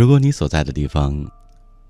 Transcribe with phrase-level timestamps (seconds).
[0.00, 1.30] 如果你所在的地方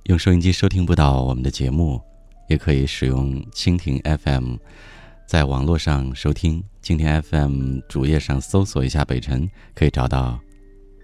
[0.07, 2.03] 用收音机收听不到我们的节目，
[2.49, 4.57] 也可以使用蜻蜓 FM，
[5.29, 6.61] 在网络上收听。
[6.83, 10.41] 蜻蜓 FM 主页上搜索一下“北辰”，可以找到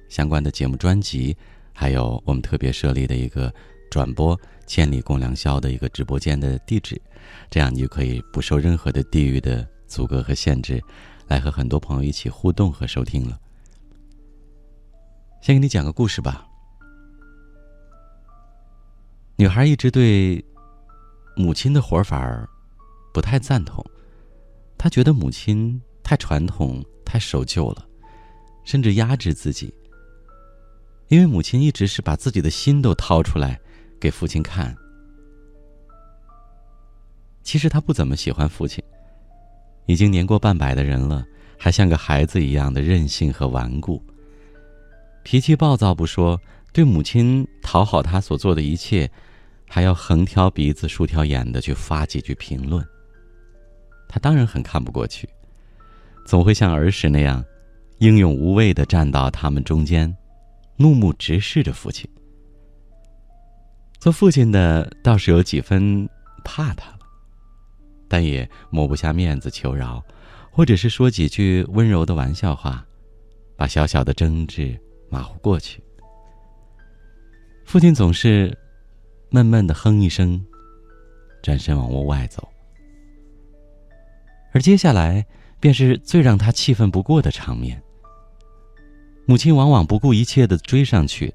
[0.08, 1.36] 相关的节目专辑，
[1.72, 3.54] 还有我们特别设立的一个
[3.88, 4.36] 转播
[4.66, 7.00] “千里共良宵”的一个直播间的地址，
[7.48, 10.82] 这样你就可以不受任何的地域的阻隔和限制，
[11.28, 13.38] 来和很多朋友一起互动和收听了。
[15.40, 16.44] 先给你讲个故事吧。
[19.38, 20.42] 女孩一直对
[21.36, 22.48] 母亲的活法
[23.12, 23.84] 不太赞同，
[24.78, 27.86] 她觉得母亲太传统、太守旧了，
[28.64, 29.72] 甚至压制自己。
[31.08, 33.60] 因为母亲一直是把自己的心都掏出来
[34.00, 34.74] 给父亲看。
[37.42, 38.82] 其实她不怎么喜欢父亲，
[39.84, 41.22] 已经年过半百的人了，
[41.58, 44.02] 还像个孩子一样的任性和顽固，
[45.22, 46.40] 脾气暴躁不说，
[46.76, 49.10] 对母亲讨好他所做的一切。
[49.68, 52.86] 还要横挑鼻子竖挑眼的去发几句评论。
[54.08, 55.28] 他当然很看不过去，
[56.24, 57.44] 总会像儿时那样，
[57.98, 60.16] 英勇无畏的站到他们中间，
[60.76, 62.08] 怒目直视着父亲。
[63.98, 66.08] 做父亲的倒是有几分
[66.44, 67.00] 怕他了，
[68.06, 70.00] 但也抹不下面子求饶，
[70.52, 72.86] 或者是说几句温柔的玩笑话，
[73.56, 75.82] 把小小的争执马虎过去。
[77.66, 78.56] 父亲总是。
[79.28, 80.40] 闷闷的哼一声，
[81.42, 82.48] 转身往屋外走。
[84.52, 85.26] 而接下来
[85.58, 87.82] 便是最让他气愤不过的场面。
[89.26, 91.34] 母亲往往不顾一切的追上去，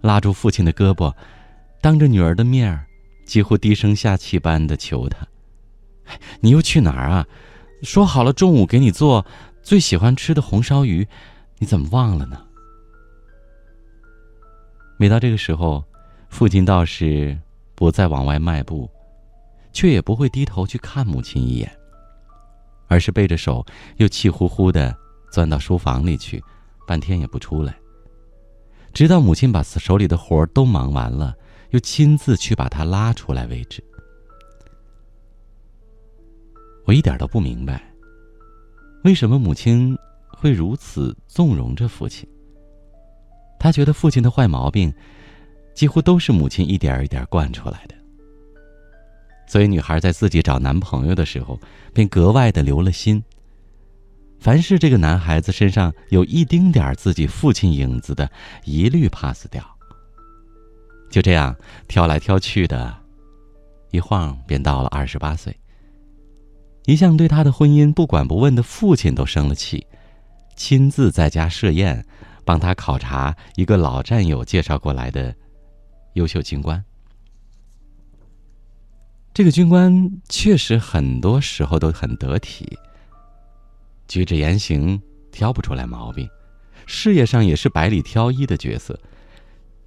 [0.00, 1.14] 拉住父亲的胳膊，
[1.80, 2.84] 当着女儿的面儿，
[3.24, 5.26] 几乎低声下气般的求他
[6.42, 7.24] ：“你又去哪儿啊？
[7.82, 9.24] 说好了中午给你做
[9.62, 11.06] 最喜欢吃的红烧鱼，
[11.58, 12.44] 你怎么忘了呢？”
[15.00, 15.82] 每到这个时候。
[16.30, 17.36] 父亲倒是
[17.74, 18.88] 不再往外迈步，
[19.72, 21.68] 却也不会低头去看母亲一眼，
[22.86, 23.66] 而是背着手
[23.96, 24.96] 又气呼呼的
[25.32, 26.40] 钻到书房里去，
[26.86, 27.76] 半天也不出来。
[28.94, 31.34] 直到母亲把手里的活都忙完了，
[31.70, 33.82] 又亲自去把他拉出来为止。
[36.84, 37.92] 我一点都不明白，
[39.02, 39.98] 为什么母亲
[40.28, 42.24] 会如此纵容着父亲。
[43.60, 44.92] 他觉得父亲的坏毛病。
[45.72, 47.94] 几乎都是母亲一点一点惯出来的，
[49.46, 51.58] 所以女孩在自己找男朋友的时候，
[51.94, 53.22] 便格外的留了心。
[54.40, 58.28] 凡是这个男孩子身上有一丁点儿自己父亲影子的，
[58.64, 59.64] 一律 pass 掉。
[61.08, 61.56] 就这样
[61.86, 62.94] 挑来挑去的，
[63.90, 65.56] 一晃便到了二十八岁。
[66.84, 69.86] 一向对他的婚姻不管不问的父亲都生了气，
[70.56, 72.04] 亲自在家设宴，
[72.44, 75.34] 帮他考察一个老战友介绍过来的。
[76.14, 76.84] 优秀军官，
[79.32, 82.76] 这个军官确实很多时候都很得体，
[84.08, 86.28] 举止言行挑不出来毛病，
[86.84, 88.98] 事业上也是百里挑一的角色，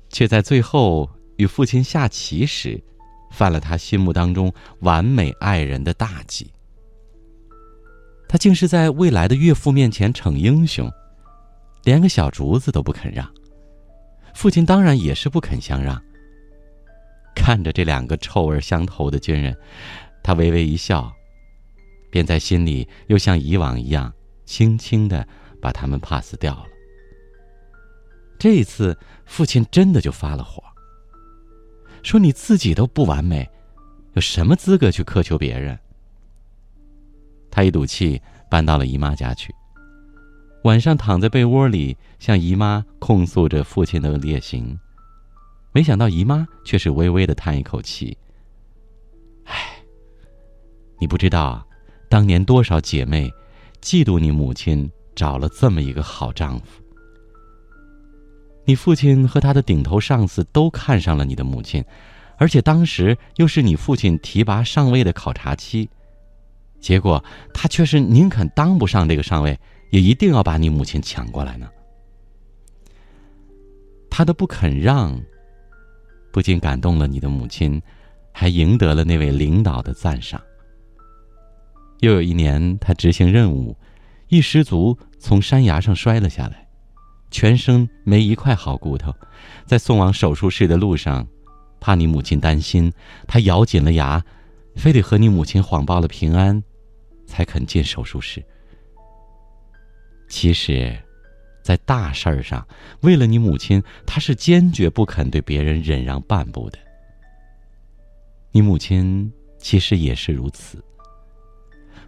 [0.07, 2.81] 却在最后与父亲下棋时，
[3.29, 6.49] 犯了他心目当中完美爱人的大忌。
[8.29, 10.89] 他竟是在未来的岳父面前逞英雄，
[11.83, 13.29] 连个小竹子都不肯让，
[14.33, 16.01] 父亲当然也是不肯相让。
[17.35, 19.55] 看着这两个臭味相投的军人，
[20.23, 21.11] 他微微一笑，
[22.09, 24.13] 便在心里又像以往一样，
[24.45, 25.27] 轻轻的
[25.61, 26.65] 把他们 pass 掉了。
[28.39, 30.63] 这一次，父亲真的就发了火，
[32.01, 33.49] 说：“你自己都不完美，
[34.13, 35.77] 有什么资格去苛求别人？”
[37.49, 39.53] 他一赌气搬到了姨妈家去，
[40.63, 44.77] 晚上躺在被窝里，向姨妈控诉着父亲的劣行。
[45.73, 48.17] 没想到姨妈却是微微的叹一口气
[49.43, 49.83] ：“唉，
[50.99, 51.65] 你不知道，
[52.09, 53.29] 当年多少姐妹
[53.81, 56.81] 嫉妒你母亲找了这么一个好丈夫。
[58.65, 61.83] 你父亲和他的顶头上司都看上了你的母亲，
[62.37, 65.89] 而且当时又是你父亲提拔上位的考察期，
[66.79, 67.21] 结果
[67.53, 69.59] 他却是宁肯当不上这个上位，
[69.93, 71.69] 也一定要把你母亲抢过来呢。
[74.09, 75.21] 他的不肯让。”
[76.33, 77.79] 不仅感动了你的母亲，
[78.31, 80.41] 还赢得了那位领导的赞赏。
[81.99, 83.77] 又有一年，他执行任务，
[84.29, 86.67] 一失足从山崖上摔了下来，
[87.29, 89.13] 全身没一块好骨头。
[89.67, 91.27] 在送往手术室的路上，
[91.79, 92.91] 怕你母亲担心，
[93.27, 94.25] 他咬紧了牙，
[94.75, 96.63] 非得和你母亲谎报了平安，
[97.27, 98.43] 才肯进手术室。
[100.33, 100.97] 其实，
[101.61, 102.67] 在大事儿上，
[103.01, 106.79] 为了你母亲，她是坚决不肯对别人忍让半步的。
[108.51, 110.83] 你母亲其实也是如此。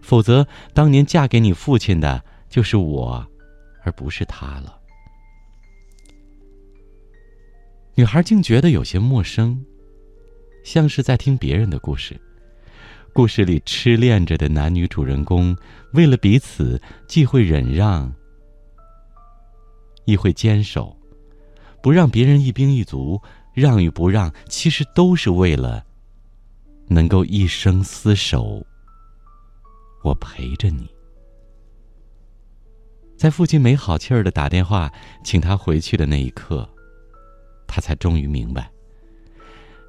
[0.02, 0.44] 否则，
[0.74, 3.24] 当年嫁给你父亲的就是我，
[3.84, 4.76] 而不是他了。
[7.94, 9.64] 女孩竟觉得有些陌生，
[10.64, 12.20] 像是在听别人的故事。
[13.16, 15.56] 故事里痴恋着的男女主人公，
[15.94, 16.78] 为了彼此，
[17.08, 18.12] 既会忍让，
[20.04, 20.94] 亦会坚守，
[21.82, 23.18] 不让别人一兵一卒。
[23.54, 25.82] 让与不让，其实都是为了
[26.88, 28.62] 能够一生厮守。
[30.04, 30.86] 我陪着你，
[33.16, 34.92] 在父亲没好气儿的打电话
[35.24, 36.68] 请他回去的那一刻，
[37.66, 38.70] 他才终于明白，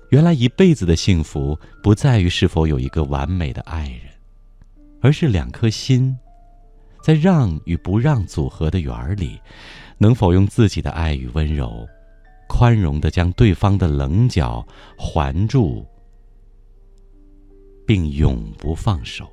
[0.10, 4.14] 原来一辈子的幸福不在于是否有一个完美的爱人，
[5.02, 6.18] 而是两颗心，
[7.04, 9.40] 在让与不让组合的圆儿里，
[9.98, 11.86] 能否用自己的爱与温柔。
[12.48, 14.66] 宽容的将对方的棱角
[14.98, 15.86] 环住，
[17.86, 19.30] 并永不放手。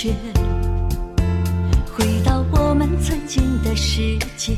[0.00, 0.14] 雪，
[1.92, 4.56] 回到我们曾经的世界。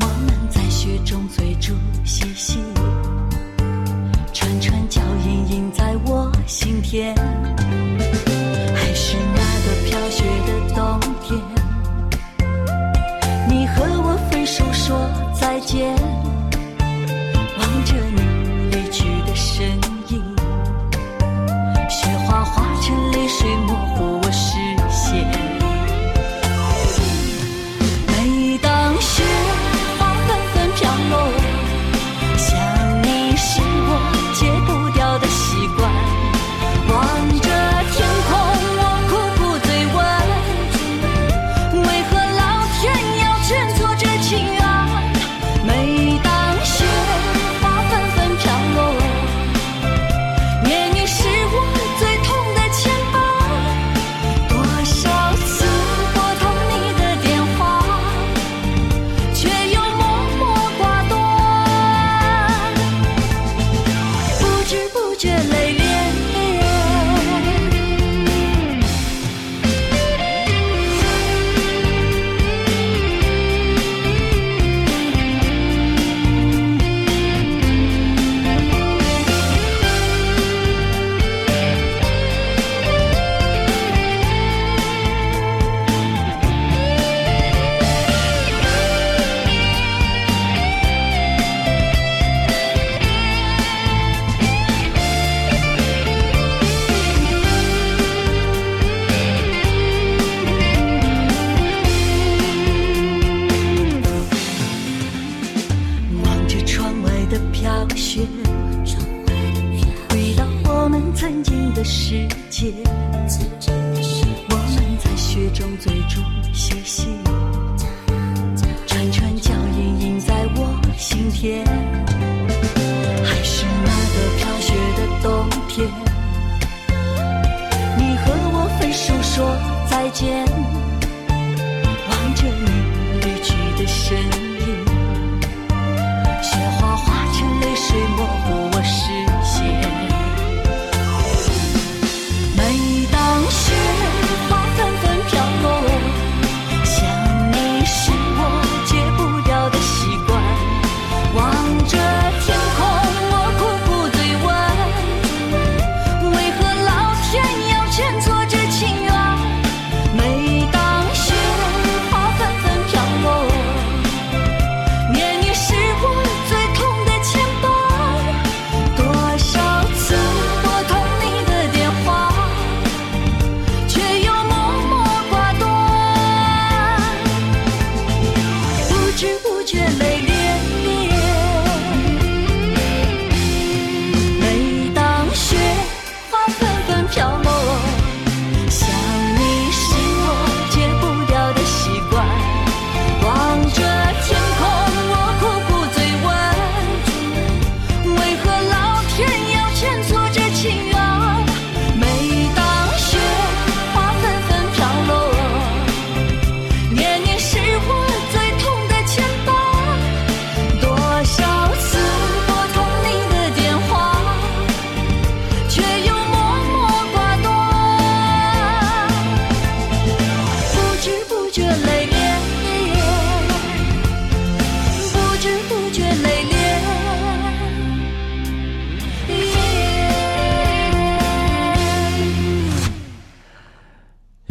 [0.00, 2.58] 我们在雪中追逐嬉戏，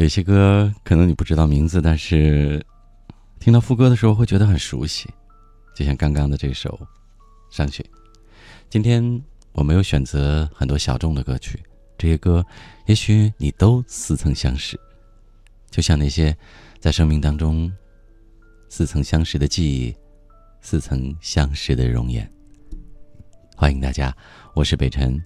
[0.10, 2.66] 些歌可能你不知道名字，但是
[3.39, 5.08] 听到副歌的时候会觉得很熟悉，
[5.75, 6.70] 就像刚刚的这首
[7.56, 7.84] 《上学》。
[8.70, 9.24] 今天
[9.54, 11.62] 我没有选择很多小众的歌曲，
[11.98, 12.46] 这些歌
[12.88, 14.80] 也许你都似曾相识，
[15.70, 16.36] 就像那些
[16.80, 17.72] 在生命当中
[18.68, 19.96] 似曾相识的记忆，
[20.62, 22.30] 似曾相识的容颜。
[23.56, 24.16] 欢迎大家，
[24.54, 25.22] 我是北辰，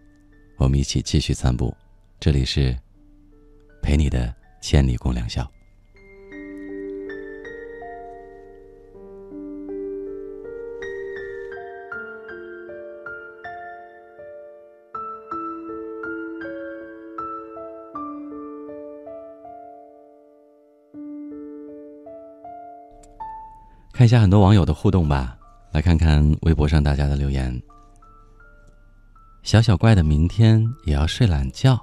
[0.58, 1.76] 我们一起继续散步。
[2.20, 2.78] 这里是
[3.82, 4.43] 陪你的。
[4.64, 5.46] 千里共良宵。
[23.92, 25.38] 看一下很多网友的互动吧，
[25.74, 27.62] 来看看微博上大家的留言。
[29.44, 31.78] 小小怪的明天也要睡懒觉，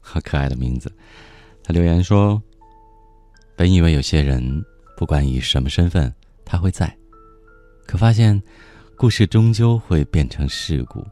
[0.00, 0.90] 好可爱的名字。
[1.68, 2.42] 他留言说
[3.54, 4.64] ：“本以为有些人
[4.96, 6.10] 不管以什么身份，
[6.42, 6.96] 他会在，
[7.86, 8.42] 可发现
[8.96, 11.06] 故事终究会变成事故。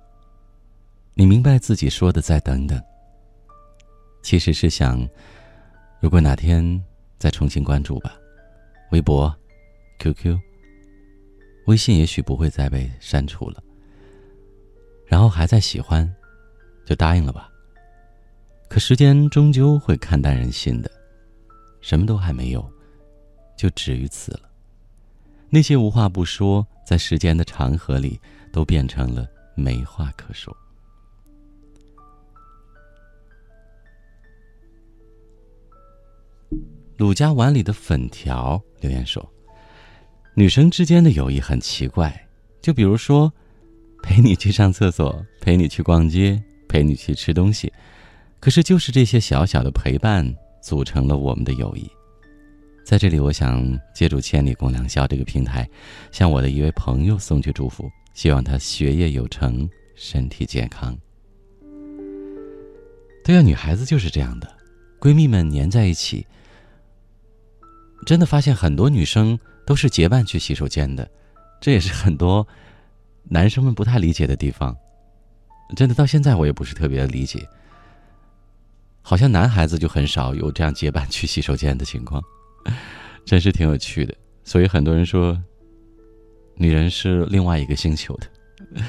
[1.13, 2.83] 你明白自己说的再等等，
[4.23, 5.07] 其实是想，
[6.01, 6.83] 如果哪天
[7.19, 8.17] 再重新关注吧，
[8.93, 9.31] 微博、
[9.99, 10.41] QQ、
[11.67, 13.63] 微信也许不会再被删除了，
[15.05, 16.11] 然后还在喜欢，
[16.87, 17.51] 就答应了吧。”
[18.69, 20.91] 可时间终究会看淡人心的，
[21.81, 22.69] 什么都还没有，
[23.57, 24.41] 就止于此了。
[25.49, 28.21] 那些无话不说，在时间的长河里，
[28.53, 30.55] 都变成了没话可说。
[36.99, 39.27] 鲁家碗里的粉条留言说
[40.35, 42.29] ：“女生之间的友谊很奇怪，
[42.61, 43.33] 就比如说，
[44.03, 47.73] 陪你去上厕所，陪你去逛街，陪你去吃东西。”
[48.47, 50.25] 可是，就是这些小小的陪伴，
[50.63, 51.91] 组成了我们的友谊。
[52.85, 55.69] 在这里，我想借助“千里共良宵”这个平台，
[56.13, 60.97] 向我的一位朋友送去祝福，希望他学业有成，身体健康。
[63.25, 64.49] 对啊，女孩子就是这样的，
[65.01, 66.25] 闺蜜们黏在一起，
[68.07, 69.37] 真的发现很多女生
[69.67, 71.11] 都是结伴去洗手间的，
[71.61, 72.47] 这也是很多
[73.25, 74.73] 男生们不太理解的地方。
[75.75, 77.45] 真的，到现在我也不是特别理解。
[79.09, 82.21] 好像男孩子就很少有这样结伴去洗手间的情况，
[83.25, 84.13] 真是挺有趣的。
[84.43, 85.41] 所以很多人说，
[86.57, 88.27] 女人是另外一个星球的。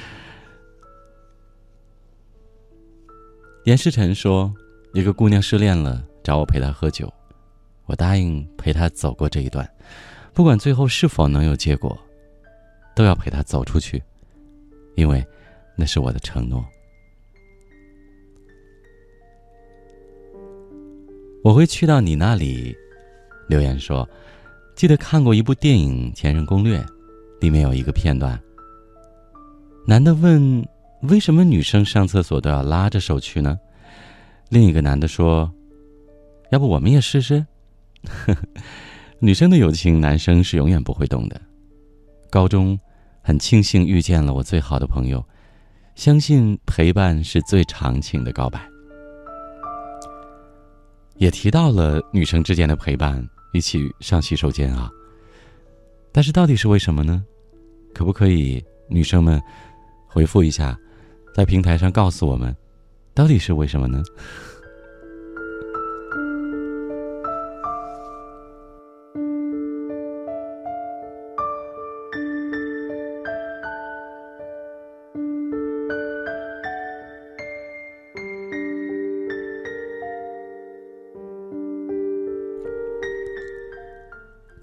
[3.65, 4.51] 严世臣说，
[4.91, 7.13] 一个姑娘失恋了，找我陪她喝酒，
[7.85, 9.71] 我答应陪她走过这一段，
[10.33, 11.95] 不管最后是否能有结果，
[12.95, 14.01] 都要陪她走出去，
[14.95, 15.23] 因为
[15.75, 16.65] 那是我的承诺。
[21.43, 22.75] 我会去到你那里，
[23.47, 24.07] 留言说
[24.75, 26.79] ：“记得看过一部电影《前任攻略》，
[27.39, 28.37] 里面有一个片段。
[29.85, 30.67] 男的问：
[31.03, 33.57] 为什么女生上厕所都要拉着手去呢？
[34.49, 35.49] 另一个男的说：
[36.51, 37.45] 要不我们也试试？
[39.19, 41.39] 女生的友情，男生是永远不会懂的。
[42.29, 42.77] 高中，
[43.21, 45.23] 很庆幸遇见了我最好的朋友，
[45.95, 48.59] 相信陪伴是最长情的告白。”
[51.17, 54.89] 也提到了女生之间的陪伴，一起上洗手间啊。
[56.11, 57.23] 但是到底是为什么呢？
[57.93, 59.41] 可不可以女生们
[60.07, 60.77] 回复一下，
[61.33, 62.55] 在平台上告诉我们，
[63.13, 64.03] 到底是为什么呢？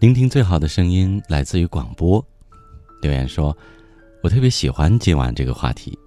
[0.05, 2.23] 聆听最好的声音来自于广播。
[3.01, 3.57] 留言说
[4.23, 5.99] ：“我特别喜欢今晚这个话题，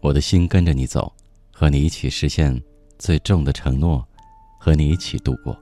[0.00, 1.12] 我的心跟着你走，
[1.52, 2.58] 和你一起实现
[2.98, 4.02] 最重的承诺，
[4.58, 5.54] 和你一起度过。”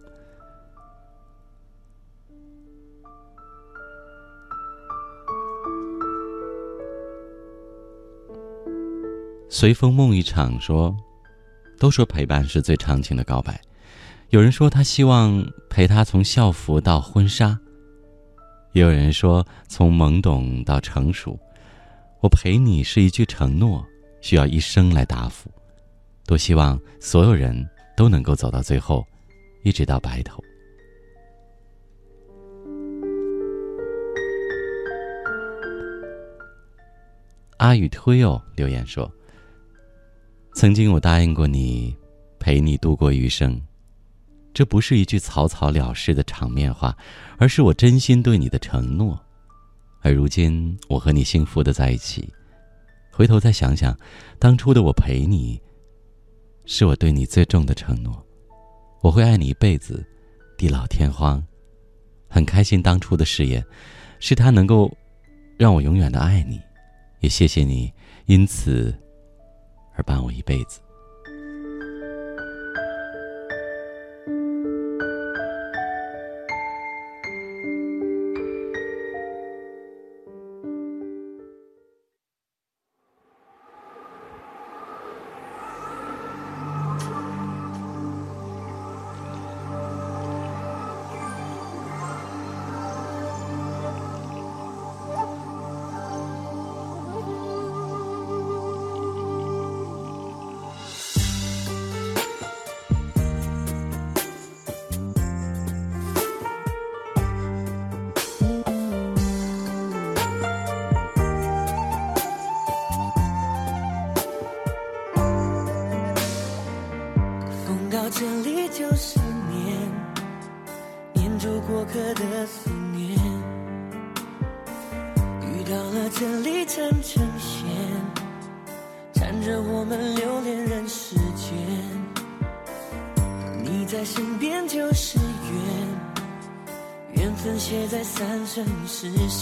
[9.51, 10.97] 随风梦一场说
[11.81, 13.61] ：“都说陪伴是最长情的告白，
[14.31, 17.59] 有人说他希望陪他从校服到婚纱。”
[18.73, 21.38] 也有人说，从懵懂到成熟，
[22.21, 23.87] 我陪你是一句承诺，
[24.23, 25.50] 需要一生来答复。
[26.25, 29.07] 多希望所有人都能够走到最后，
[29.62, 30.43] 一直到白头。
[37.59, 39.09] 阿宇推哦留言说
[40.57, 41.95] ：“曾经我答应过你，
[42.38, 43.61] 陪你度过余生，
[44.54, 46.97] 这不是一句草草了事的场面话，
[47.38, 49.18] 而是我真心对你的承诺。
[50.00, 52.28] 而如今，我和你幸福的在一起，
[53.11, 53.97] 回头再想想，
[54.38, 55.61] 当初的我陪你，
[56.66, 58.25] 是我对你最重的承诺。
[59.00, 60.04] 我会爱你一辈子，
[60.56, 61.42] 地老天荒。
[62.28, 63.64] 很开心当初的誓言，
[64.18, 64.90] 是他能够
[65.56, 66.61] 让我永远的爱你，
[67.21, 67.92] 也谢谢你
[68.26, 68.94] 因此
[69.94, 70.80] 而伴我一辈子。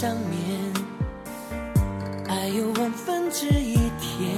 [0.01, 0.73] 上面，
[2.27, 4.31] 爱有万分之一甜，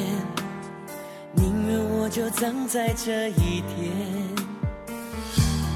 [1.32, 3.90] 宁愿我就葬在这一点。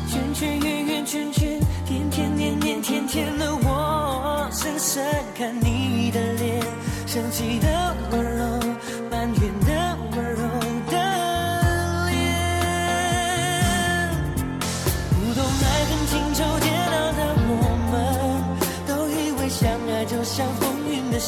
[0.09, 5.05] 圈圈圆圆圈圈，天天年年天天的我，深深
[5.37, 6.61] 看你的脸，
[7.05, 7.76] 生气的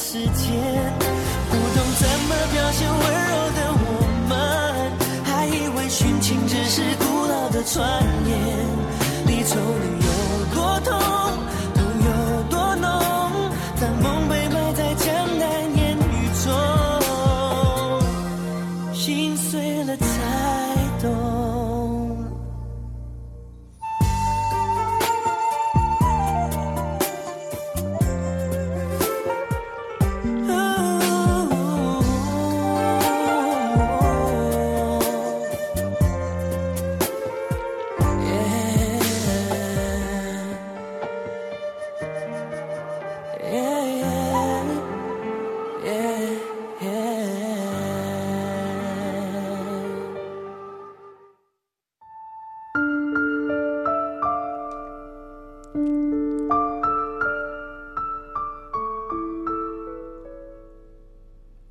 [0.00, 0.48] 时间。
[1.50, 3.84] 不懂怎么表现温柔的我
[4.30, 4.32] 们，
[5.22, 7.78] 还以为殉情只是古老的传
[8.26, 8.29] 言。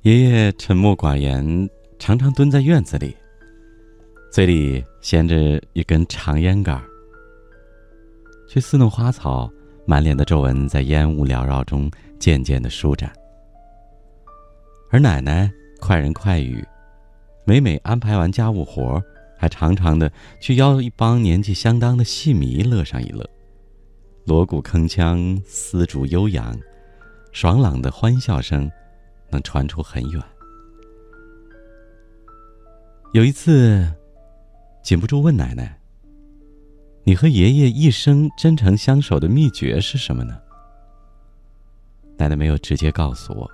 [0.02, 3.14] 爷爷沉默寡言，常常蹲在院子里，
[4.32, 6.82] 嘴里衔着一根长烟杆，
[8.48, 9.52] 去撕弄花草，
[9.84, 13.12] 满脸的皱纹在烟雾缭绕中渐渐的舒展。
[14.90, 16.66] 而奶奶快人快语，
[17.44, 19.02] 每每安排完家务活，
[19.36, 20.10] 还常常的
[20.40, 23.22] 去邀一帮年纪相当的戏迷乐上一乐，
[24.24, 26.58] 锣鼓铿锵，丝竹悠扬，
[27.32, 28.70] 爽朗的欢笑声。
[29.30, 30.22] 能传出很远。
[33.12, 33.92] 有一次，
[34.84, 35.80] 禁不住问奶奶
[37.02, 40.38] ：“你和爷爷一生真诚相守的秘诀是什么呢？”
[42.16, 43.50] 奶奶没有直接告诉我，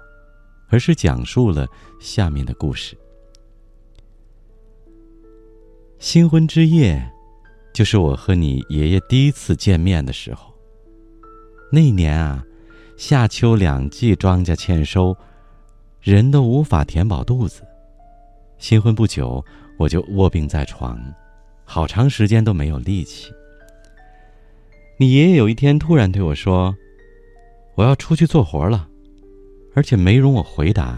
[0.69, 1.67] 而是讲述了
[2.01, 2.97] 下面的故事。
[5.99, 7.11] 新婚之夜，
[7.73, 10.53] 就是我和你爷爷第一次见面的时候。
[11.73, 12.45] 那年啊，
[12.99, 15.17] 夏秋两季庄稼欠收。
[16.13, 17.63] 人都无法填饱肚子。
[18.59, 19.45] 新婚不久，
[19.77, 20.97] 我就卧病在床，
[21.65, 23.33] 好长时间都没有力气。
[24.99, 26.73] 你爷爷有一天突然对我说
[27.75, 28.89] ：“我要出去做活了。”
[29.75, 30.97] 而且没容我回答，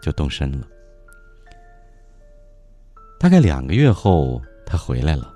[0.00, 0.68] 就动身了。
[3.18, 5.34] 大概两个月后，他回来了，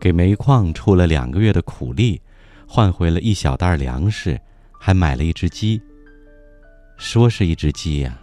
[0.00, 2.20] 给煤矿出了两个月的苦力，
[2.66, 4.36] 换回了一小袋粮食，
[4.80, 5.80] 还买了一只鸡。
[7.00, 8.20] 说是一只鸡呀，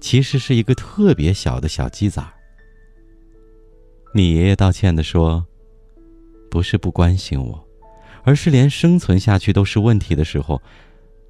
[0.00, 2.32] 其实是一个特别小的小鸡崽儿。
[4.14, 5.46] 你爷爷道歉的说
[6.50, 7.62] ：“不是不关心我，
[8.24, 10.60] 而是连生存下去都是问题的时候，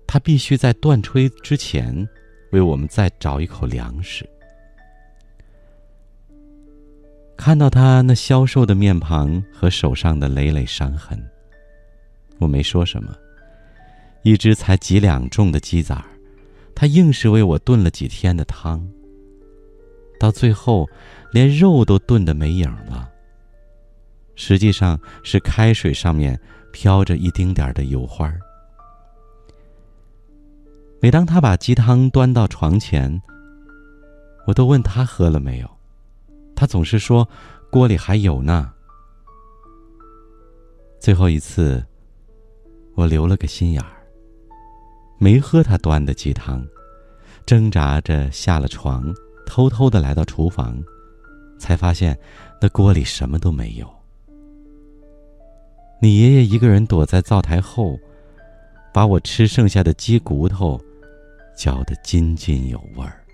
[0.07, 2.09] 他必须在断炊之前，
[2.53, 4.25] 为我们再找一口粮食。”
[7.37, 11.21] 看到他那消瘦的面庞和手上的累累伤痕，
[12.39, 13.13] 我没说什么。
[14.23, 16.05] 一只才几两重的鸡崽儿。
[16.81, 18.89] 他硬是为我炖了几天的汤，
[20.17, 20.89] 到最后，
[21.33, 23.11] 连肉都炖得没影了。
[24.37, 28.39] 实际上是开水上面飘着一丁点儿的油花儿。
[31.01, 33.21] 每当他把鸡汤端到床前，
[34.47, 35.69] 我都问他喝了没有，
[36.55, 37.29] 他总是说
[37.73, 38.73] 锅里还有呢。
[41.01, 41.85] 最后一次，
[42.95, 43.98] 我留了个心眼儿。
[45.19, 46.65] 没喝他端的鸡汤，
[47.45, 49.13] 挣扎着下了床，
[49.45, 50.81] 偷偷的来到厨房，
[51.59, 52.17] 才发现
[52.61, 53.89] 那锅里什么都没有。
[56.01, 57.99] 你爷爷一个人躲在灶台后，
[58.95, 60.81] 把我吃剩下的鸡骨头
[61.57, 63.25] 嚼得津津有味儿。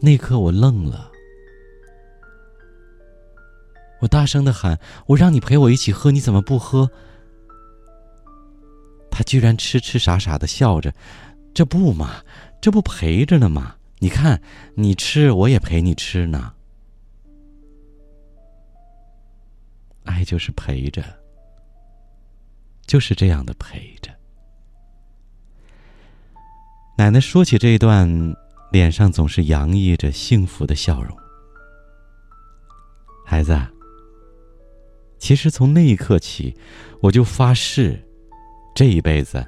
[0.00, 1.10] 那刻我愣了，
[4.00, 6.90] 我大声的喊：“我让你陪我一起喝，你怎么不喝？”
[9.16, 10.92] 他居然痴痴傻傻的笑着，
[11.54, 12.22] 这不嘛，
[12.60, 13.76] 这不陪着呢吗？
[13.98, 14.42] 你看，
[14.74, 16.52] 你吃，我也陪你吃呢。
[20.04, 21.02] 爱就是陪着，
[22.86, 24.14] 就是这样的陪着。
[26.98, 28.36] 奶奶说起这一段，
[28.70, 31.16] 脸上总是洋溢着幸福的笑容。
[33.24, 33.58] 孩子，
[35.18, 36.54] 其实从那一刻起，
[37.00, 38.02] 我就发誓。
[38.76, 39.42] 这一辈子，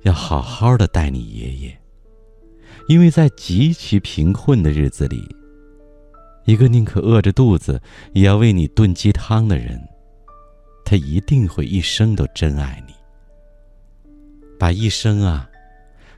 [0.00, 1.76] 要好好的待你爷爷，
[2.88, 5.22] 因为在极其贫困的日子里，
[6.46, 7.78] 一个宁可饿着肚子
[8.14, 9.78] 也要为你炖鸡汤的人，
[10.86, 12.94] 他一定会一生都真爱你。
[14.58, 15.50] 把一生啊，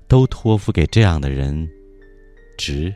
[0.06, 1.68] 都托付给这样的人，
[2.56, 2.94] 值。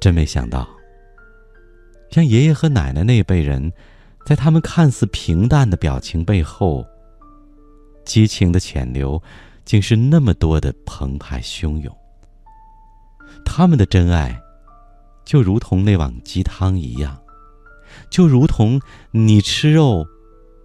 [0.00, 0.66] 真没想到，
[2.10, 3.70] 像爷爷和奶奶那辈人。
[4.28, 6.86] 在他们看似平淡的表情背后，
[8.04, 9.22] 激情的潜流，
[9.64, 11.96] 竟是那么多的澎湃汹涌。
[13.42, 14.38] 他们的真爱，
[15.24, 17.18] 就如同那碗鸡汤一样，
[18.10, 18.78] 就如同
[19.12, 20.06] 你吃肉，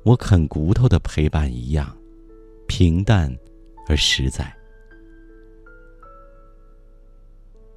[0.03, 1.95] 我啃骨头的陪伴一样，
[2.67, 3.33] 平淡
[3.87, 4.53] 而实在。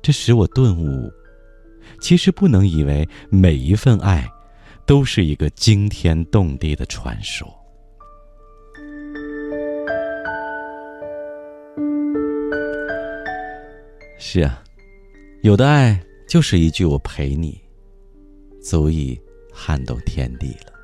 [0.03, 1.09] 这使我顿悟，
[2.01, 4.29] 其实不能以为每一份爱。
[4.87, 7.53] 都是一个惊天动地的传说。
[14.19, 14.63] 是啊，
[15.43, 17.61] 有的爱就是一句“我陪你”，
[18.63, 19.21] 足以
[19.53, 20.76] 撼动天地了。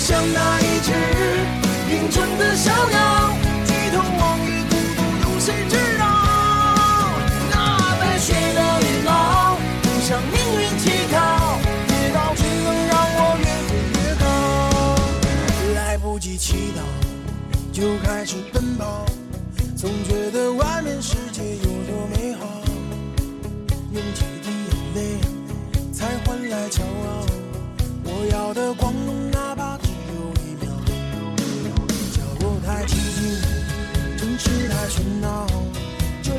[0.00, 0.92] 像那一只
[1.90, 3.36] 凌春的小鸟，
[3.66, 6.02] 举头望月，孤独有谁知道？
[7.50, 7.54] 那
[8.00, 14.24] 白雪的羽毛，不向命运乞讨，跌倒只能让我越飞越高。
[15.74, 16.80] 来不及祈祷，
[17.70, 19.04] 就开始奔跑，
[19.76, 22.46] 总觉得外面世界有多美好，
[23.92, 24.98] 用几滴眼泪
[25.92, 27.26] 才换来骄傲。
[28.02, 29.30] 我要的光荣，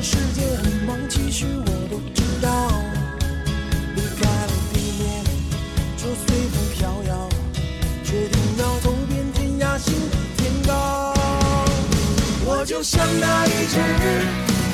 [0.02, 2.48] 世界很忙，其实我都知道。
[3.94, 5.24] 离开了地面，
[5.96, 7.28] 就随风飘摇，
[8.02, 11.14] 决定要走遍天涯，心比天高。
[12.44, 13.78] 我就像那一只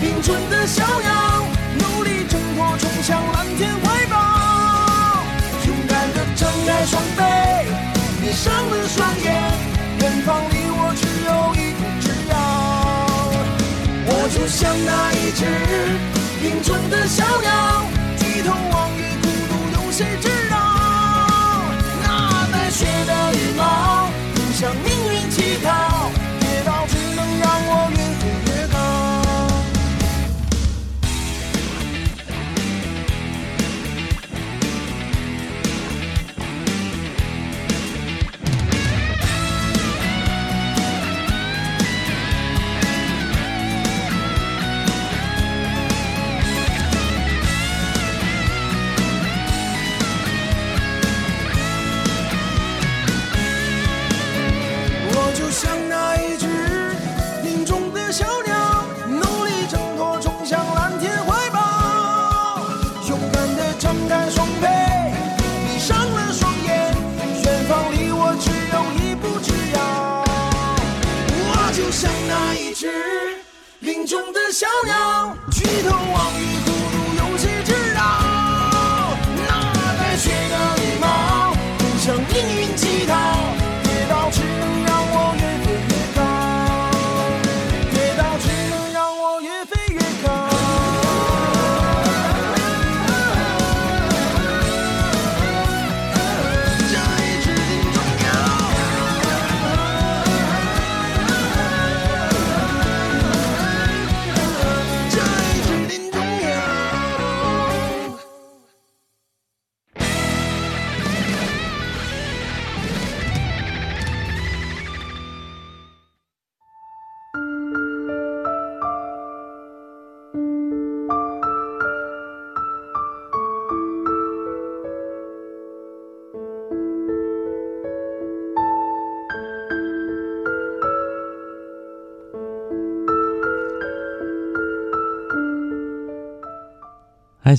[0.00, 1.44] 凌春的小鸟，
[1.78, 4.16] 努力挣脱，冲向蓝天怀抱，
[5.66, 7.22] 勇敢的张开双臂，
[8.22, 9.26] 闭上了双眼，
[10.00, 11.97] 远方离我只有一步。
[14.38, 15.44] 就像那一只
[16.42, 17.82] 凌春的小鸟，
[18.18, 20.56] 低头望月，孤独有谁知道？
[22.00, 24.90] 那白雪的羽毛，不像你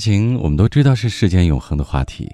[0.00, 2.26] 情，我们都知道是世间永恒的话题。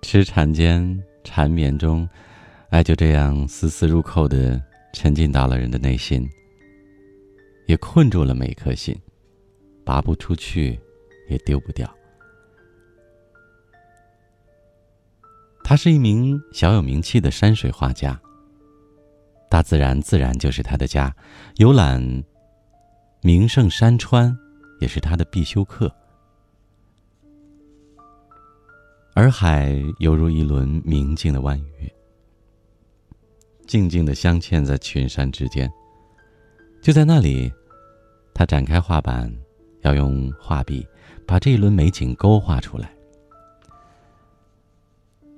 [0.00, 2.08] 痴缠间、缠绵中，
[2.70, 4.60] 爱就这样丝丝入扣的
[4.94, 6.26] 沉浸到了人的内心，
[7.66, 8.98] 也困住了每一颗心，
[9.84, 10.80] 拔不出去，
[11.28, 11.86] 也丢不掉。
[15.62, 18.18] 他是一名小有名气的山水画家。
[19.50, 21.14] 大自然自然就是他的家，
[21.56, 22.24] 游览
[23.20, 24.34] 名胜山川
[24.80, 25.94] 也是他的必修课。
[29.18, 31.92] 洱海犹如一轮明净的弯月，
[33.66, 35.68] 静静的镶嵌在群山之间。
[36.80, 37.52] 就在那里，
[38.32, 39.28] 他展开画板，
[39.80, 40.86] 要用画笔
[41.26, 42.94] 把这一轮美景勾画出来。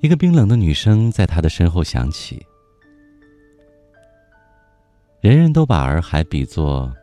[0.01, 2.45] 一个冰冷的女声在他的身后响起。
[5.23, 6.95] 人人都把洱海比作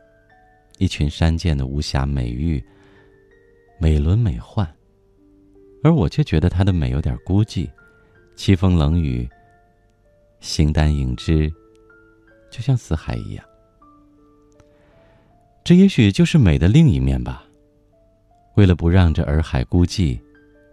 [0.78, 2.64] 一群山涧的无暇美玉，
[3.80, 4.64] 美轮美奂。
[5.84, 7.70] 而我却觉得她的美有点孤寂，
[8.36, 9.30] 凄风冷雨，
[10.40, 11.50] 形单影只，
[12.50, 13.46] 就像死海一样。
[15.64, 17.44] 这也许就是美的另一面吧。
[18.56, 20.20] 为了不让这洱海孤寂，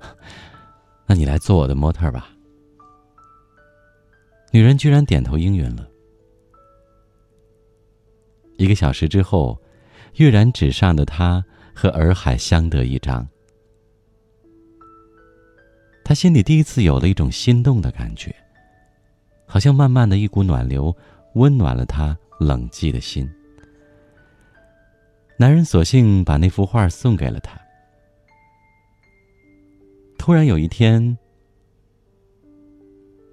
[1.07, 2.31] 那你来做我的模特吧。
[4.53, 5.89] 女人居然点头应允了。
[8.57, 9.61] 一个小时之后，
[10.15, 13.27] 跃然纸上的她和洱海相得益彰。
[16.05, 18.35] 他心里第一次有了一种心动的感觉，
[19.47, 20.95] 好像慢慢的一股暖流
[21.35, 23.29] 温暖了他冷寂的心。
[25.39, 27.59] 男人索性把那幅画送给了他。
[30.19, 31.17] 突然有一天，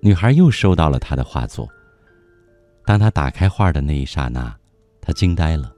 [0.02, 1.70] 女孩又收到了他的画作。
[2.86, 4.56] 当他打开画的那一刹那，
[5.02, 5.72] 他惊呆了。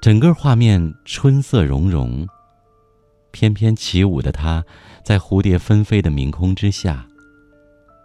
[0.00, 2.26] 整个画面春色融融。
[3.30, 4.64] 翩翩起舞的他，
[5.06, 7.06] 在蝴蝶纷飞的明空之下，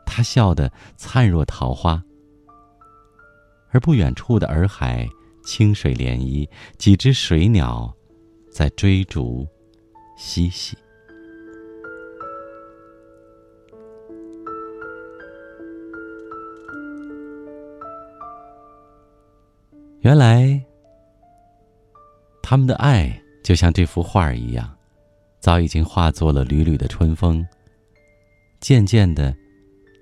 [0.06, 2.00] 他笑得灿若桃花。
[3.72, 5.10] 而不远处的洱海，
[5.44, 7.92] 清水涟漪，几只水鸟
[8.52, 9.48] 在追逐
[10.16, 10.78] 嬉戏。
[20.02, 20.64] 原来，
[22.44, 24.78] 他们的爱就像这幅画一样。
[25.42, 27.46] 早已经化作了缕缕的春风，
[28.60, 29.36] 渐渐的，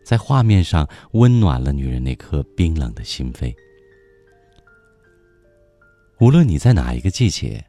[0.03, 3.55] 在画面上温暖了女人那颗冰冷的心扉。
[6.19, 7.63] 无论你在哪一个季节，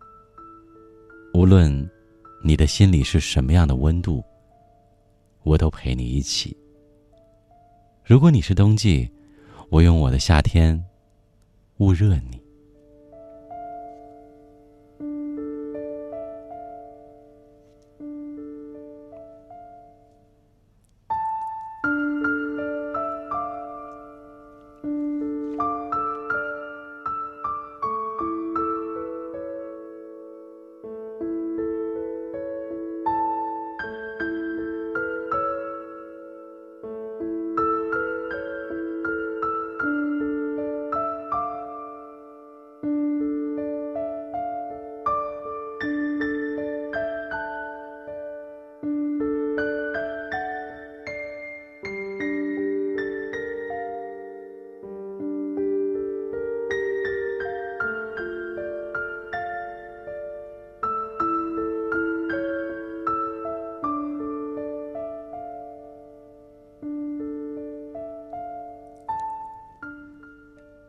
[1.33, 1.89] 无论
[2.43, 4.21] 你的心里是什么样的温度，
[5.45, 6.57] 我都陪你一起。
[8.05, 9.09] 如果你是冬季，
[9.69, 10.85] 我用我的夏天
[11.77, 12.40] 捂热你。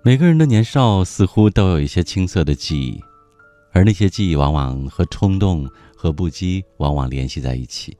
[0.04, 3.00] 每个人的年少似乎都有一些青涩的记忆，
[3.72, 7.96] 而那些记忆往往和冲动和不羁往往联系在一起。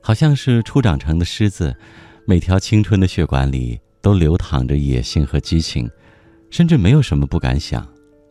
[0.00, 1.74] 好像是初长成的狮子，
[2.28, 5.90] 每条青春的血管里都流淌着野性和激情，
[6.48, 7.84] 甚至没有什么不敢想，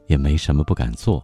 [0.07, 1.21] 也没什么不敢做。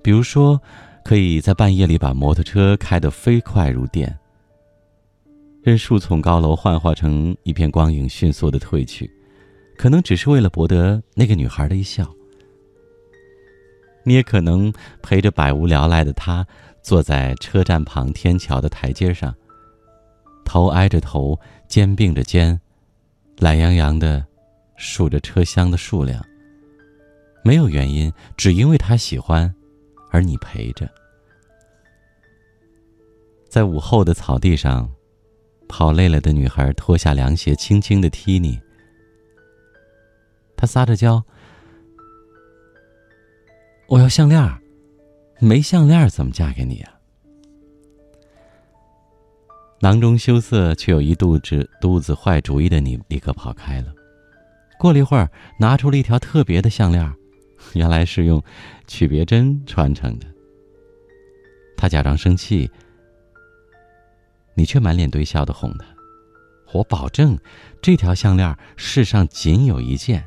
[0.00, 0.62] 比如说，
[1.04, 4.16] 可以在半夜里把摩托车开得飞快如电，
[5.60, 9.10] 任数丛高楼幻化成一片光影，迅速的退去。
[9.76, 12.08] 可能只是为了博得那个女孩的一笑。
[14.04, 14.72] 你也可能
[15.02, 16.46] 陪着百无聊赖的他，
[16.82, 19.34] 坐在车站旁天桥的台阶上，
[20.44, 22.60] 头挨着头，肩并着肩，
[23.38, 24.24] 懒洋洋的
[24.76, 26.24] 数着车厢的数量。
[27.42, 29.54] 没有原因，只因为他喜欢，
[30.10, 30.88] 而你陪着。
[33.48, 34.90] 在午后的草地上，
[35.68, 38.60] 跑累了的女孩脱下凉鞋，轻轻的踢你。
[40.64, 41.22] 他撒着娇
[43.86, 44.42] ：“我要项链
[45.38, 46.94] 没项链怎么嫁给你啊？”
[49.82, 53.92] 囊中羞涩却有一肚子肚子坏主意的你，立刻跑开了。
[54.78, 57.14] 过了一会儿，拿出了一条特别的项链
[57.74, 58.42] 原来是用
[58.86, 60.26] 曲别针穿成的。
[61.76, 62.70] 他假装生气，
[64.54, 65.84] 你却满脸堆笑的哄他
[66.72, 67.38] ：“我保证，
[67.82, 70.24] 这条项链世上仅有一件。”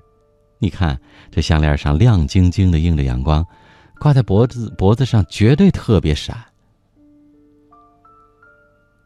[0.59, 0.99] 你看，
[1.29, 3.45] 这项链上亮晶晶的，映着阳光，
[3.99, 6.37] 挂在脖子脖子上，绝对特别闪。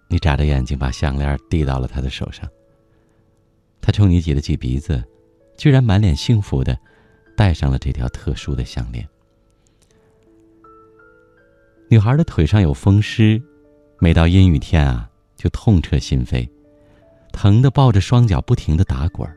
[0.07, 2.47] 你眨着眼睛把项链递到了他的手上。
[3.81, 5.03] 他冲你挤了挤鼻子，
[5.57, 6.77] 居然满脸幸福的
[7.35, 9.07] 戴上了这条特殊的项链。
[11.89, 13.41] 女孩的腿上有风湿，
[13.99, 16.49] 每到阴雨天啊，就痛彻心扉，
[17.33, 19.35] 疼的抱着双脚不停的打滚儿。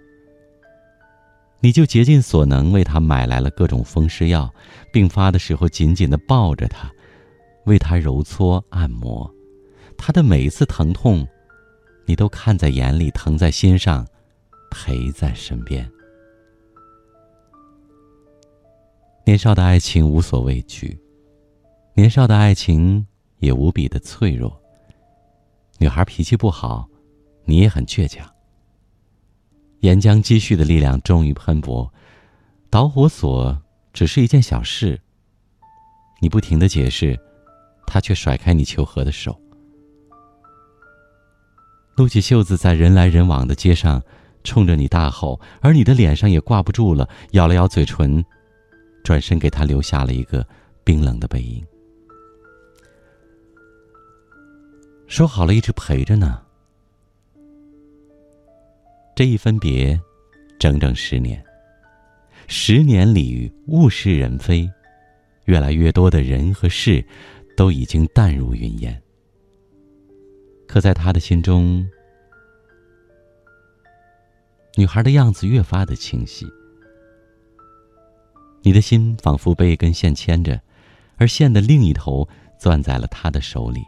[1.64, 4.52] 你就竭尽所能为他买来了各种风湿药，
[4.92, 6.92] 病发的时候紧紧的抱着他，
[7.64, 9.34] 为他揉搓按摩，
[9.96, 11.26] 他的每一次疼痛，
[12.04, 14.06] 你都看在眼里，疼在心上，
[14.70, 15.90] 陪在身边。
[19.24, 21.00] 年少的爱情无所畏惧，
[21.94, 23.06] 年少的爱情
[23.38, 24.54] 也无比的脆弱。
[25.78, 26.86] 女孩脾气不好，
[27.46, 28.33] 你也很倔强。
[29.84, 31.92] 岩浆积蓄的力量终于喷薄，
[32.70, 33.60] 导火索
[33.92, 34.98] 只是一件小事。
[36.22, 37.20] 你不停的解释，
[37.86, 39.38] 他却甩开你求和的手，
[41.96, 44.02] 撸起袖子在人来人往的街上，
[44.42, 48.24] 冲着你大吼，而你的脸上也挂不住了，咬了咬嘴唇。
[49.02, 50.48] 转身给他留下了一个
[50.82, 51.62] 冰冷的背影，
[55.06, 56.43] 说好了一直陪着呢。
[59.16, 60.00] 这一分别，
[60.58, 61.40] 整整十年。
[62.48, 64.68] 十年里物是人非，
[65.44, 67.04] 越来越多的人和事，
[67.56, 69.00] 都已经淡如云烟。
[70.66, 71.88] 可在他的心中，
[74.76, 76.44] 女孩的样子越发的清晰。
[78.62, 80.60] 你的心仿佛被一根线牵着，
[81.16, 83.80] 而线的另一头攥在了他的手里。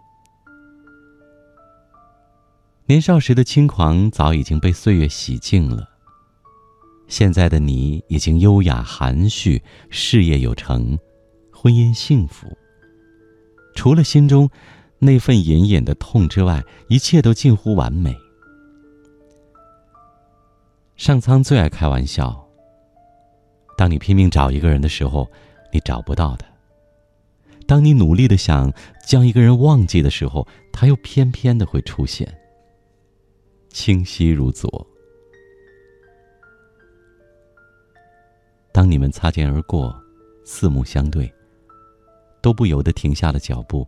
[2.89, 5.89] 年少时的轻狂早已经被岁月洗净了。
[7.09, 9.61] 现在的你已经优雅含蓄，
[9.91, 10.97] 事业有成，
[11.53, 12.47] 婚姻幸福。
[13.75, 14.49] 除了心中
[15.01, 18.17] 那份隐隐的痛之外，一切都近乎完美。
[20.97, 22.41] 上苍最爱开玩笑。
[23.77, 25.29] 当你拼命找一个人的时候，
[25.73, 26.47] 你找不到的；
[27.67, 28.73] 当你努力的想
[29.05, 32.33] 将一个人忘记的时候，他又偏偏的会出现，
[33.77, 34.87] 清晰如昨。
[38.73, 39.95] 当你们擦肩而过，
[40.47, 41.31] 四目相对，
[42.41, 43.87] 都不由得停下了脚步。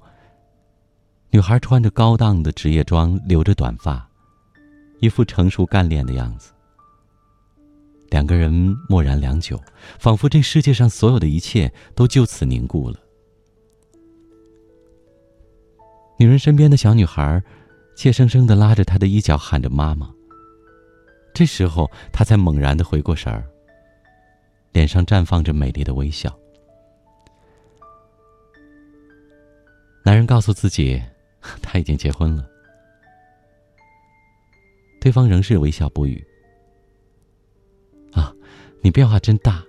[1.30, 4.06] 女孩穿着高档的职业装，留着短发，
[5.00, 6.52] 一副成熟干练的样子。
[8.10, 8.52] 两个人
[8.90, 9.58] 默然良久，
[9.98, 13.00] 仿佛这世界上所有的一切都就此凝固了。
[16.18, 17.42] 女人身边的小女孩，
[17.98, 20.08] 怯生生的拉着他的衣角，喊着“妈妈”。
[21.34, 23.44] 这时候，他才猛然的回过神儿，
[24.70, 26.32] 脸上绽放着美丽的微笑。
[30.04, 31.02] 男人告诉自己，
[31.60, 32.48] 他已经结婚了，
[35.00, 36.24] 对方仍是微笑不语。
[38.12, 38.32] 啊
[38.80, 39.60] 你变化真大。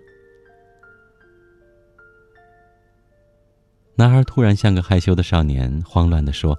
[3.96, 6.58] 男孩突然像个害羞的少年，慌乱的说：“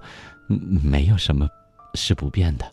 [0.83, 1.47] 没有什么
[1.93, 2.71] 是不变的。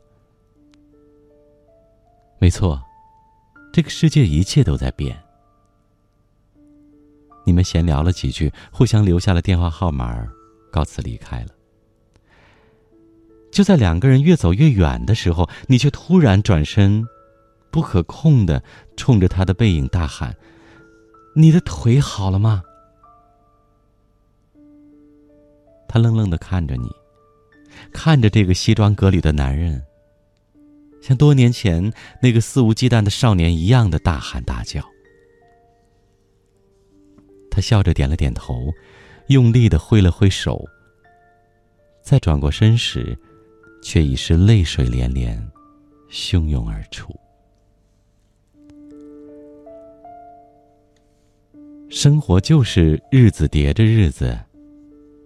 [2.38, 2.82] 没错，
[3.72, 5.18] 这个世界一切都在变。”
[7.44, 10.26] 你们闲聊了几句，互相留下了电话号码，
[10.70, 11.48] 告辞离开了。
[13.50, 17.06] 就在两个人越走越远的时候，你却突然转身。
[17.70, 18.62] 不可控的
[18.96, 20.34] 冲着他的背影大喊
[21.36, 22.62] ：“你的腿好了吗？”
[25.86, 26.90] 他愣愣的看着你，
[27.92, 29.82] 看着这个西装革履的男人，
[31.00, 34.84] 像多年前那个肆无忌惮的少年一样的大喊大叫。
[37.50, 38.72] 他笑着点了点头，
[39.28, 40.64] 用力的挥了挥手。
[42.02, 43.18] 再转过身时，
[43.82, 45.38] 却已是泪水连连，
[46.10, 47.14] 汹涌而出。
[51.90, 54.38] 生活就是日子叠着日子，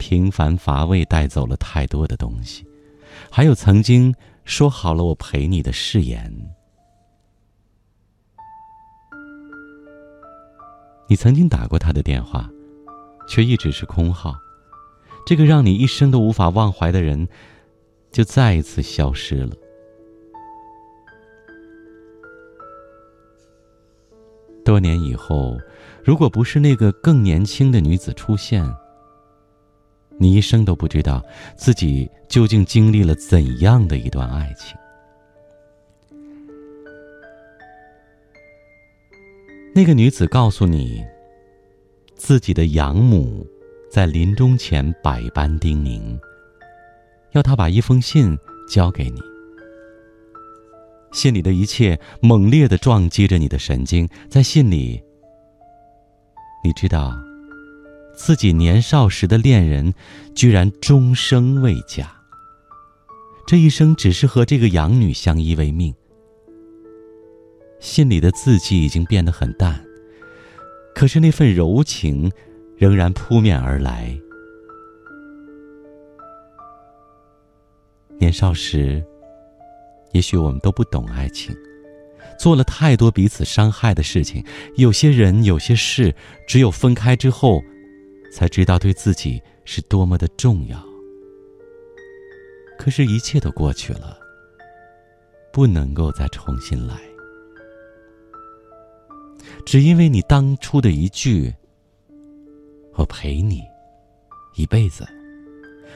[0.03, 2.66] 平凡乏味带走了太多的东西，
[3.30, 4.12] 还有曾经
[4.44, 6.28] 说好了我陪你的誓言。
[11.07, 12.50] 你曾经打过他的电话，
[13.28, 14.34] 却一直是空号。
[15.24, 17.28] 这个让你一生都无法忘怀的人，
[18.11, 19.55] 就再一次消失了。
[24.64, 25.57] 多年以后。
[26.05, 28.68] 如果不是那个更年轻的女子出现，
[30.23, 31.20] 你一生都不知道
[31.57, 34.79] 自己究竟经历了怎样的一段爱情。
[39.75, 41.05] 那个女子告诉你，
[42.14, 43.45] 自己的养母
[43.91, 46.16] 在临终前百般叮咛，
[47.33, 48.39] 要她把一封信
[48.70, 49.20] 交给你。
[51.11, 55.03] 信里的一切猛烈的撞击着你的神经，在信里。
[56.62, 57.12] 你知道，
[58.25, 59.93] 自己年少时的恋人，
[60.33, 62.09] 居然终生未嫁。
[63.49, 65.93] 这一生只是和这个养女相依为命。
[67.81, 69.85] 信里的字迹已经变得很淡，
[70.95, 72.31] 可是那份柔情，
[72.77, 74.16] 仍然扑面而来。
[78.20, 79.05] 年少时，
[80.12, 81.53] 也许我们都不懂爱情，
[82.39, 84.45] 做了太多彼此伤害的事情。
[84.77, 86.14] 有些人，有些事，
[86.47, 87.61] 只有分开之后，
[88.33, 90.83] 才知道对自己是多么的重要。
[92.78, 94.18] 可是，一切都过去了，
[95.53, 96.97] 不能够再重新来。
[99.64, 101.55] 只因为你当初的一句
[102.97, 103.61] “我陪你
[104.57, 105.07] 一辈子”，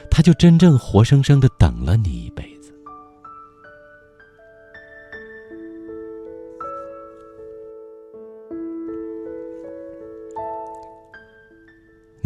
[0.09, 2.56] 他就真正活生生的等了你一辈子。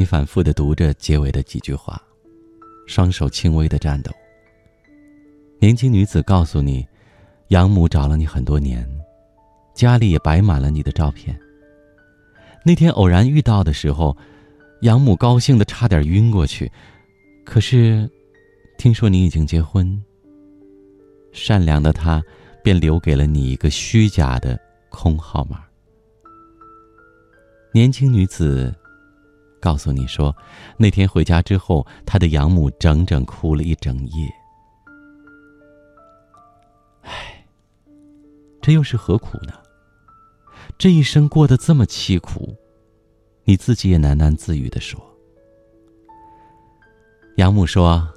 [0.01, 2.01] 你反复的读着结尾的几句话，
[2.87, 4.11] 双手轻微的颤抖。
[5.59, 6.83] 年轻女子告诉你，
[7.49, 8.83] 养母找了你很多年。
[9.75, 11.39] 家里也摆满了你的照片。
[12.65, 14.17] 那天偶然遇到的时候，
[14.81, 16.71] 养母高兴的差点晕过去。
[17.45, 18.09] 可是，
[18.79, 20.03] 听说你已经结婚。
[21.31, 22.23] 善良的她，
[22.63, 25.63] 便留给了你一个虚假的空号码。
[27.71, 28.73] 年轻女子
[29.61, 30.35] 告诉你说，
[30.75, 34.27] 那天回家之后，他的养母整整哭了一整夜。
[37.03, 37.45] 唉，
[38.59, 39.53] 这又是何苦呢？
[40.77, 42.55] 这一生过得这么凄苦，
[43.43, 44.99] 你自己也喃喃自语的说。
[47.37, 48.07] 养母说，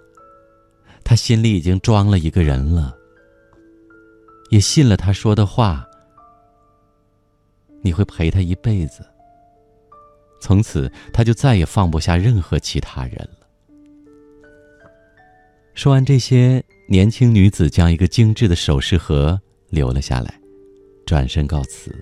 [1.04, 2.96] 他心里已经装了一个人了，
[4.50, 5.86] 也信了他说的话，
[7.82, 9.06] 你会陪他一辈子。
[10.44, 13.48] 从此，他就再也放不下任何其他人了。
[15.72, 19.40] 说完这些，年轻女子将一个精致的首饰盒
[19.70, 20.38] 留了下来，
[21.06, 21.96] 转身告辞。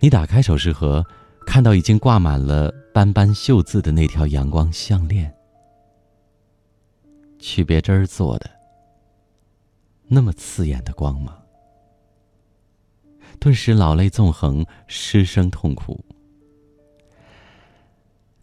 [0.00, 1.02] 你打开首饰盒，
[1.46, 5.34] 看到已经挂满了斑斑绣字的那条阳光项链，
[7.38, 8.50] 曲别针做的，
[10.08, 11.39] 那么刺眼的光芒，
[13.40, 15.98] 顿时老泪纵横，失声痛哭。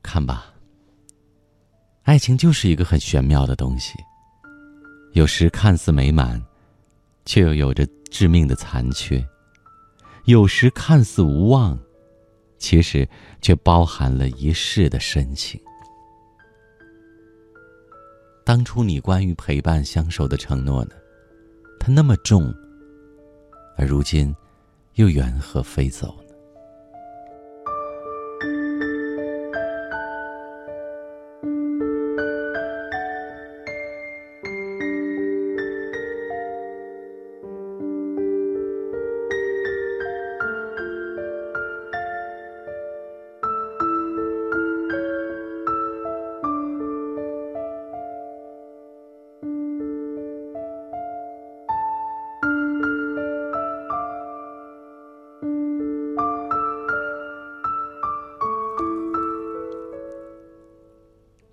[0.01, 0.51] 看吧，
[2.01, 3.93] 爱情就是一个很玄妙的东西，
[5.13, 6.43] 有时看似美满，
[7.25, 9.23] 却又有着致命的残缺。
[10.25, 11.77] 有时看似无望，
[12.57, 13.07] 其实
[13.39, 15.61] 却包含了一世的深情。
[18.43, 20.95] 当初你关于陪伴相守的承诺呢？
[21.79, 22.51] 它那么重，
[23.77, 24.35] 而如今
[24.97, 26.26] 又缘何飞走？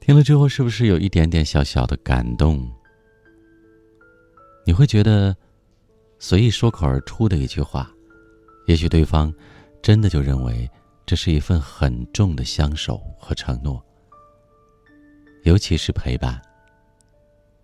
[0.05, 2.71] 听了之后，是不是有一点点小小的感动？
[4.67, 5.35] 你会觉得，
[6.19, 7.91] 随意说口而出的一句话，
[8.67, 9.33] 也许对方
[9.81, 10.71] 真的就认为
[11.07, 13.83] 这是一份很重的相守和承诺。
[15.45, 16.39] 尤其是陪伴，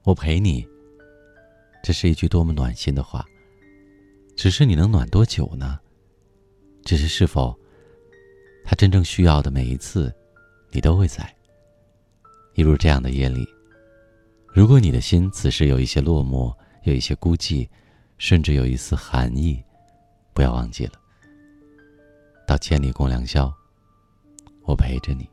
[0.05, 0.66] 我陪你，
[1.82, 3.22] 这是一句多么暖心的话。
[4.34, 5.78] 只是你能暖多久呢？
[6.86, 7.55] 只是是否，
[8.64, 10.11] 他真正需要的每一次，
[10.70, 11.36] 你都会在。
[12.61, 13.49] 进入这样的夜里，
[14.53, 17.67] 如果你的心此时有一些落寞，有一些孤寂，
[18.19, 19.65] 甚至有一丝寒意，
[20.35, 20.93] 不要忘记了，
[22.47, 23.51] 到千里共良宵，
[24.67, 25.27] 我陪着你。